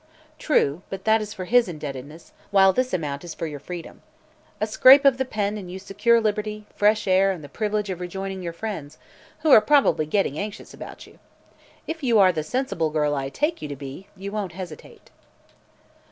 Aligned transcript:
"True; 0.39 0.81
but 0.89 1.03
that 1.05 1.21
is 1.21 1.31
for 1.31 1.45
his 1.45 1.67
indebtedness, 1.67 2.33
while 2.49 2.73
this 2.73 2.91
amount 2.91 3.23
is 3.23 3.35
for 3.35 3.45
your 3.45 3.59
freedom. 3.59 4.01
A 4.59 4.65
scrape 4.65 5.05
of 5.05 5.19
the 5.19 5.25
pen 5.25 5.59
and 5.59 5.69
you 5.71 5.77
secure 5.77 6.19
liberty, 6.19 6.65
fresh 6.73 7.07
air 7.07 7.31
and 7.31 7.43
the 7.43 7.47
privilege 7.47 7.91
of 7.91 7.99
rejoining 8.01 8.41
your 8.41 8.51
friends, 8.51 8.97
who 9.41 9.51
are 9.51 9.61
probably 9.61 10.07
getting 10.07 10.39
anxious 10.39 10.73
about 10.73 11.05
you. 11.05 11.19
If 11.85 12.01
you 12.01 12.17
are 12.17 12.31
the 12.31 12.41
sensible 12.41 12.89
girl 12.89 13.13
I 13.13 13.29
take 13.29 13.61
you 13.61 13.67
to 13.67 13.75
be, 13.75 14.07
you 14.17 14.31
won't 14.31 14.53
hesitate." 14.53 15.11